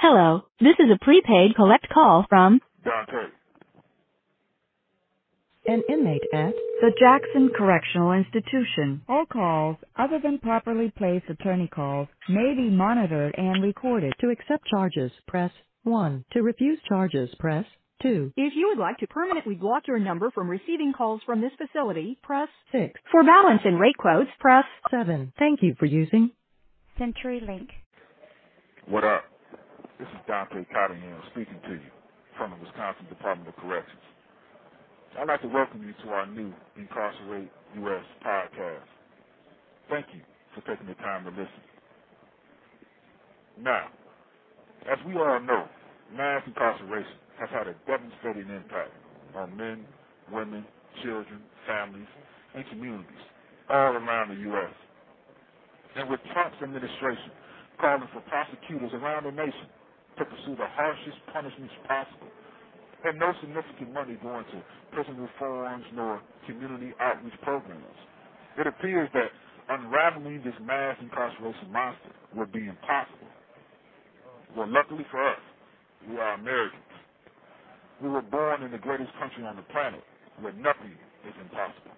[0.00, 3.28] Hello, this is a prepaid collect call from Dante.
[5.66, 9.02] An inmate at the Jackson Correctional Institution.
[9.08, 14.14] All calls, other than properly placed attorney calls, may be monitored and recorded.
[14.22, 15.52] To accept charges, press
[15.84, 16.24] 1.
[16.32, 17.66] To refuse charges, press
[18.02, 18.32] 2.
[18.36, 22.18] If you would like to permanently block your number from receiving calls from this facility,
[22.22, 23.00] press 6.
[23.12, 25.32] for balance and rate quotes, press 7.
[25.38, 26.32] Thank you for using
[26.98, 27.68] CenturyLink.
[28.88, 29.24] What up?
[30.00, 31.92] This is Dante Cottingham speaking to you
[32.38, 34.00] from the Wisconsin Department of Corrections.
[35.20, 37.52] I'd like to welcome you to our new Incarcerate
[37.84, 38.04] U.S.
[38.24, 38.88] podcast.
[39.90, 40.22] Thank you
[40.54, 41.64] for taking the time to listen.
[43.60, 43.92] Now,
[44.90, 45.68] as we all know,
[46.16, 48.96] mass incarceration has had a devastating impact
[49.36, 49.84] on men,
[50.32, 50.64] women,
[51.04, 52.08] children, families,
[52.54, 53.24] and communities
[53.68, 54.72] all around the U.S.
[55.96, 57.36] And with Trump's administration
[57.78, 59.68] calling for prosecutors around the nation
[60.20, 62.28] to pursue the harshest punishments possible,
[63.08, 64.60] and no significant money going to
[64.92, 67.96] prison reforms nor community outreach programs.
[68.60, 69.32] It appears that
[69.72, 73.32] unraveling this mass incarceration monster would be impossible.
[74.56, 75.40] Well, luckily for us,
[76.08, 76.92] we are Americans.
[78.02, 80.02] We were born in the greatest country on the planet
[80.40, 80.92] where nothing
[81.24, 81.96] is impossible.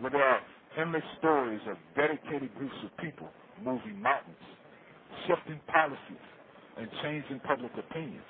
[0.00, 0.40] Where there are
[0.76, 3.28] endless stories of dedicated groups of people
[3.62, 4.44] moving mountains,
[5.28, 6.26] shifting policies,
[6.78, 8.28] and changing public opinions.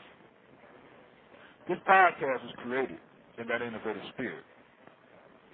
[1.68, 2.98] This podcast was created
[3.38, 4.44] in that innovative spirit.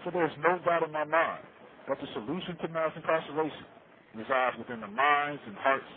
[0.05, 1.45] So there's no doubt in my mind
[1.89, 3.67] that the solution to mass incarceration
[4.15, 5.93] resides within the minds and hearts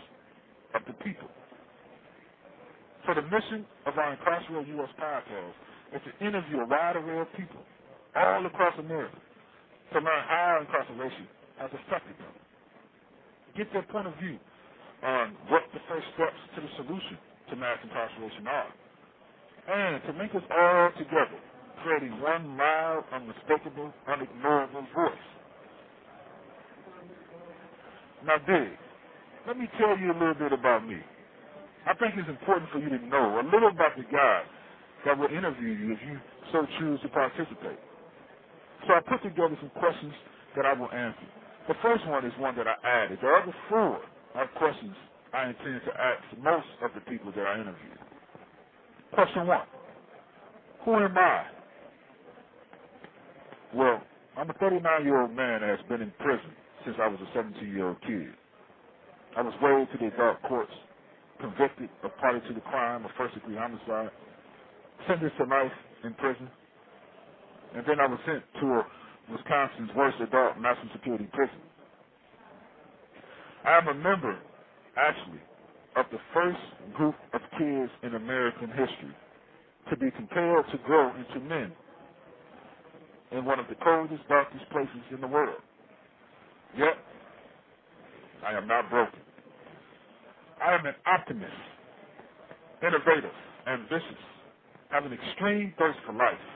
[0.74, 1.28] of the people.
[3.06, 4.92] So the mission of our Incarcerated U.S.
[5.00, 5.56] podcast
[5.96, 7.60] is to interview a wide array of people
[8.14, 9.16] all across America
[9.92, 11.26] to learn how incarceration
[11.58, 12.34] has affected them.
[13.56, 14.38] Get their point of view
[15.02, 17.18] on what the first steps to the solution
[17.50, 18.72] to mass incarceration are.
[19.68, 21.38] And to link us all together,
[21.82, 25.26] creating one loud, unmistakable, unignorable voice.
[28.26, 28.78] Now, Dig,
[29.46, 30.98] let me tell you a little bit about me.
[31.86, 34.42] I think it's important for you to know a little about the guy
[35.04, 36.18] that will interview you if you
[36.52, 37.78] so choose to participate.
[38.86, 40.14] So I put together some questions
[40.56, 41.26] that I will answer.
[41.68, 43.18] The first one is one that I added.
[43.22, 44.00] The other four
[44.34, 44.96] are questions
[45.32, 47.96] I intend to ask most of the people that I interview.
[49.14, 49.66] Question one
[50.84, 51.46] Who am I?
[53.74, 54.02] Well,
[54.36, 56.54] I'm a 39 year old man that has been in prison
[56.84, 58.34] since I was a 17 year old kid.
[59.36, 60.72] I was weighed to the adult courts,
[61.40, 64.10] convicted of party to the crime of first degree homicide,
[65.08, 65.72] sentenced to life
[66.04, 66.50] in prison,
[67.74, 68.82] and then I was sent to a
[69.32, 71.60] Wisconsin's worst adult maximum security prison.
[73.64, 74.38] I am a member,
[74.96, 75.40] actually,
[75.96, 76.58] of the first
[76.94, 79.14] group of kids in American history
[79.90, 81.72] to be compelled to grow into men
[83.30, 85.60] in one of the coldest, darkest places in the world.
[86.76, 86.96] Yet,
[88.46, 89.20] I am not broken.
[90.62, 91.52] I am an optimist,
[92.82, 93.34] innovative,
[93.66, 94.22] ambitious,
[94.90, 96.46] have an extreme thirst for life,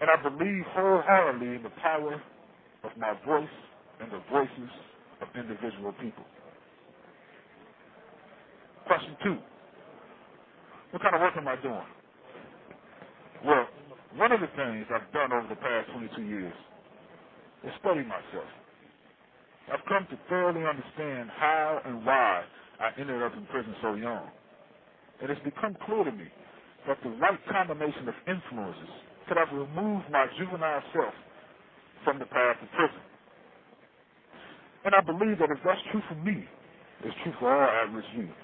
[0.00, 2.22] and I believe wholeheartedly in the power
[2.84, 3.48] of my voice
[4.00, 4.70] and the voices
[5.22, 6.24] of individual people.
[8.86, 9.38] Question two.
[10.90, 11.88] What kind of work am I doing?
[13.44, 13.66] Well,
[14.16, 16.54] one of the things I've done over the past 22 years
[17.64, 18.48] is study myself.
[19.72, 22.44] I've come to thoroughly understand how and why
[22.80, 24.28] I ended up in prison so young.
[25.22, 26.26] It has become clear to me
[26.88, 28.90] that the right combination of influences
[29.28, 31.14] could have removed my juvenile self
[32.04, 33.02] from the path of prison.
[34.84, 36.44] And I believe that if that's true for me,
[37.04, 38.40] it's true for all at-risk youth.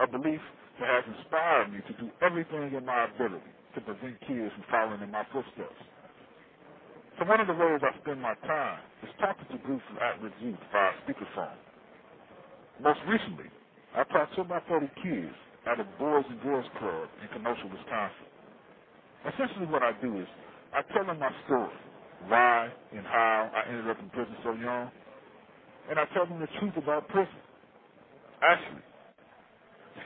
[0.00, 0.40] A belief
[0.80, 5.02] that has inspired me to do everything in my ability to prevent kids from following
[5.02, 5.80] in my footsteps.
[7.18, 10.36] So one of the ways I spend my time is talking to groups of at-risk
[10.42, 11.58] youth via speakerphone.
[12.82, 13.50] Most recently,
[13.96, 15.34] I talked to about 30 kids
[15.66, 18.28] at a Boys and Girls Club in Kenosha, Wisconsin.
[19.26, 20.28] Essentially what I do is
[20.74, 21.74] I tell them my story,
[22.28, 24.90] why and how I ended up in prison so young,
[25.90, 27.34] and I tell them the truth about prison.
[28.42, 28.82] Actually,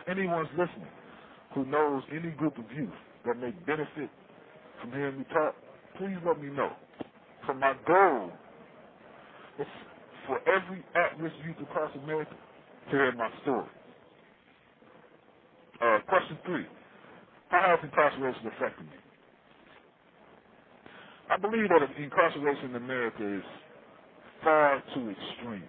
[0.08, 0.88] anyone's listening
[1.54, 2.94] who knows any group of youth
[3.26, 4.10] that may benefit
[4.80, 5.54] from hearing me talk,
[5.98, 6.70] please let me know.
[7.46, 8.30] For my goal
[9.58, 9.66] is
[10.26, 12.34] for every at-risk youth across America
[12.90, 13.68] to hear my story.
[15.82, 16.66] Uh, question three.
[17.48, 19.09] How has incarceration affected me?
[21.30, 23.44] I believe that incarceration in America is
[24.44, 25.64] far too extreme.